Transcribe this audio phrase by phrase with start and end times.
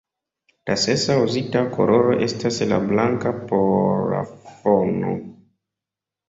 [0.69, 3.85] La sesa uzita koloro estas la blanka por
[4.15, 5.13] la fono.